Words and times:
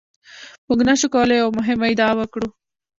موږ 0.67 0.79
نشو 0.87 1.07
کولای 1.13 1.37
یوه 1.41 1.55
مهمه 1.57 1.85
ادعا 1.91 2.11
وکړو. 2.17 2.47